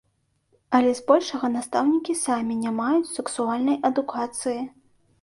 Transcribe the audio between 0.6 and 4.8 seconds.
Але збольшага настаўнікі самі не маюць сексуальнай адукацыі.